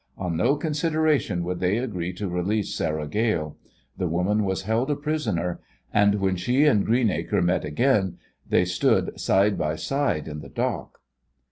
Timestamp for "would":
1.43-1.59